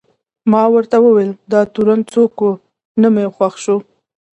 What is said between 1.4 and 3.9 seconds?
دا تورن څوک و؟ نه مې خوښ شو.